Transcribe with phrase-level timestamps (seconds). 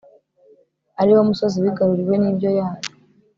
[1.01, 2.87] ari wo musozi wigaruriwe n'indyo yayo